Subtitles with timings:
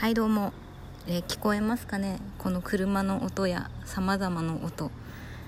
[0.00, 0.54] はいどうも、
[1.06, 2.20] えー聞こえますかね？
[2.38, 4.90] この車の音やさまざまな音。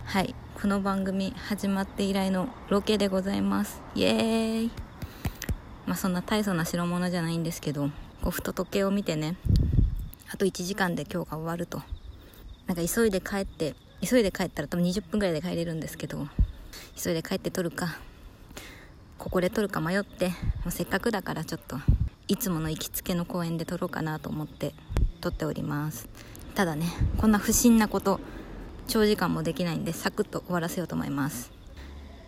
[0.05, 3.80] はいこの番組始まって以来のロケでございます。
[3.94, 4.70] イエーイ。
[5.86, 7.88] まあそんな大層な代物じゃないんですけど
[8.20, 9.36] こうふと時計を見てね
[10.30, 11.80] あと1時間で今日が終わると。
[12.66, 13.75] なんか急いで帰って
[14.07, 16.29] 急いで帰ったら多分20分ぐらいで帰れるんですけど
[17.03, 17.96] 急いで帰って撮るか
[19.16, 20.34] ここで撮るか迷っても
[20.66, 21.79] うせっかくだからちょっと
[22.29, 24.75] いつもの行きつけの公園で撮ろうかなと思って
[25.21, 26.08] 撮っております。
[26.54, 26.86] ただね
[27.18, 28.21] こんな不審なこと
[28.89, 31.50] 長時間もできないんでサクッと終わらせようと思います。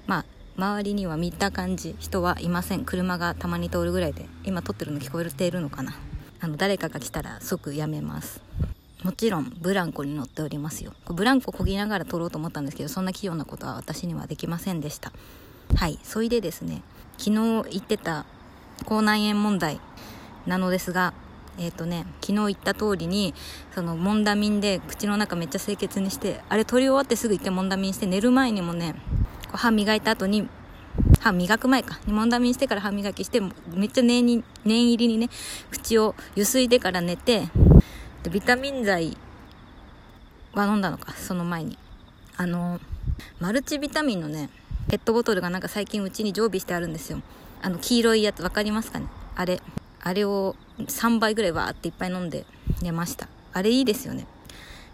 [0.06, 0.24] まあ
[0.56, 2.84] 周りには見た感じ人はいません。
[2.84, 5.94] 車がたまに通るぐらいで今撮ってるの聞こえているのかな。
[6.40, 8.40] あの誰かが来たら即やめます。
[9.02, 10.94] もちろんブランコに乗っておりますよ。
[11.06, 15.12] ブランコこぎながら撮ろうと思ったんですけどそんな器用なことは私にはできませんでした。
[15.76, 16.82] はいそれでですね
[17.18, 18.26] 昨日言ってた
[18.84, 19.80] 口内炎問題
[20.46, 21.14] なのですが
[21.56, 23.32] えっ、とね昨日言った通りに
[23.74, 28.94] そのモンダミンで口の中めっちゃ清潔にしてあれ取り終わってすぐ一回モンダミンして寝る前にもね
[29.46, 30.48] こう歯磨いた後に
[31.20, 31.98] 歯磨く前か。
[32.06, 35.28] モンダミンしてから歯磨きしてめっちゃ念に念入りにね
[35.70, 37.48] 口をゆすいでから寝て
[38.22, 39.16] でビタミン剤
[40.52, 41.78] は飲んだのかその前に。
[42.36, 42.80] あの
[43.38, 44.50] マルチビタミンのね
[44.88, 47.20] ペットボトルがなんか最近うちに常備してあるんですよ。
[47.62, 49.06] あの黄色いやつ分かりますかね？
[49.34, 49.60] あれ。
[50.02, 52.44] あれを3倍ぐらいわーっていっぱい飲んで
[52.82, 53.28] 寝ました。
[53.52, 54.26] あれいいですよね。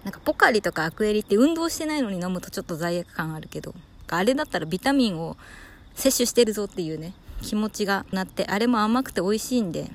[0.05, 3.75] なんかポカリとかアクエリって運動してないのに飲むとちょっと罪悪感あるけど。
[4.13, 5.37] あれだったらビタミンを
[5.95, 9.89] 摂取してるぞっていうね気持ちがなってあれも甘くて美味しいんで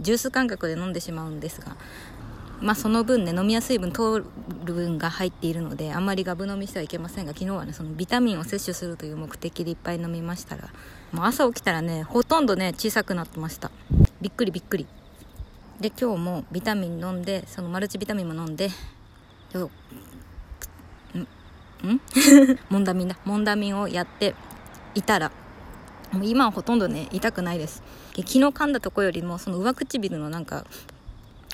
[0.00, 1.76] ジュース感覚で飲んでしまうんですが
[2.60, 4.22] まあその分ね飲みやすい分糖
[4.64, 10.70] 分が入っているのであんまりガブ飲みしてはいけませんが昨日はねそのビタミンを摂取するという目的でいっぱい飲みましたら
[11.12, 13.70] もう朝起きたらねほとんどね小さくなってました。
[14.20, 14.86] びっくりびっくり
[15.80, 18.70] で今日もビタミン飲んでそのマルチビタミンも飲んで
[19.52, 19.70] よ
[21.14, 22.00] んん
[22.70, 24.34] モンダミンだモンダミンをやって
[24.94, 25.30] いたら
[26.12, 27.82] もう今はほとんどね痛くないです。
[28.16, 30.64] 昨日噛んだとこよりもその上唇のなんか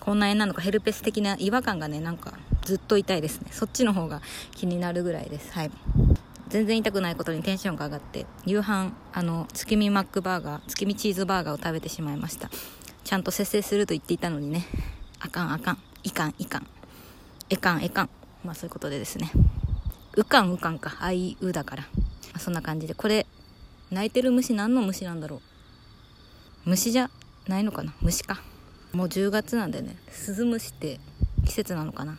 [0.02, 2.32] 口内炎なのかヘルペス的な違和感がねなんか
[2.64, 3.50] ずっと痛いですね。
[3.52, 4.20] そっちの方が
[4.50, 5.52] 気になるぐらいです。
[5.52, 5.70] はい。
[6.48, 12.50] 全然痛くないことにテンションが上がって夕飯あの月見マックバーガー月見チーズバーガーを食べてしまいました。
[13.04, 14.66] ちゃんと節制すると言っていたのにね。
[15.20, 15.78] あかんあかん。
[16.02, 16.66] いかんいかん。
[17.48, 18.10] えかんえかん。
[18.44, 19.30] まあそういうことでですね。
[20.16, 20.96] うかんうかんか。
[20.98, 21.88] あいうだから、ま
[22.34, 22.94] あそんな感じで。
[22.94, 23.24] これ
[23.92, 25.36] 泣いてる虫何の虫なんだろ
[26.66, 26.70] う。
[26.70, 27.08] 虫じゃ
[27.46, 27.94] ないのかな。
[28.00, 28.42] 虫か。
[28.92, 31.00] もう10月なんでねスズムシって
[31.46, 32.18] 季節なのかな。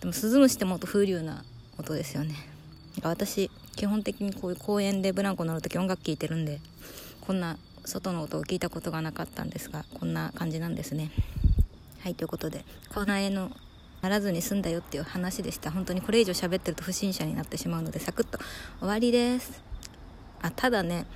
[0.00, 1.44] でもスズムシってもっと風流な
[1.78, 2.34] 音ですよね。
[3.02, 6.60] 私基本的にこういう公園でブランコ乗るとき音楽聴いてるんで
[7.20, 11.10] こんな外の音を聞いたことがなかったんですがこんな感じなんですね。
[12.00, 13.56] はいということで口内炎の
[14.02, 15.70] ならずに済んだよっていう話でした。
[15.70, 18.38] 本当にこれ以上喋ってると不審者になってしまうのでサクッと
[18.78, 19.62] 終わりです。
[20.42, 21.06] あただね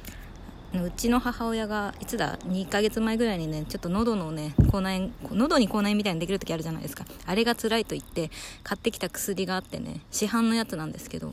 [0.74, 7.04] うちの母親がいつだ？2ヶ月前ぐらいにねちょっと喉のね口内炎喉に口内炎みたいにできる時あるじゃないですか。
[7.26, 8.30] あれが辛いと言って
[8.62, 11.32] 買ってきた薬があってね市販のやつなんですけど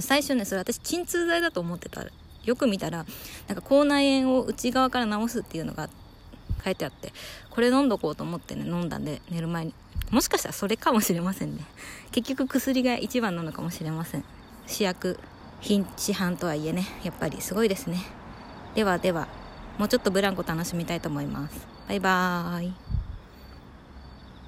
[0.00, 2.04] 最初ねそれ私鎮痛剤だと思ってた。
[2.44, 3.04] よく見たら
[3.46, 5.90] なんか口内炎を内側から治すっていうのが
[6.64, 7.12] 書いてあって
[7.50, 9.74] これ飲んどこうと思ってね飲んだんで寝る前に。
[10.10, 11.64] もしかしたらそれかもしれませんね。
[12.10, 14.24] 結局薬が一番なのかもしれません。
[14.66, 15.18] 試薬
[15.60, 17.98] 品市販とはいえねやっぱりすごいですね。
[18.74, 19.28] ではでは
[19.78, 21.66] もうちょっとブランコ楽しみたいと思います。
[21.88, 22.87] バイバーイ。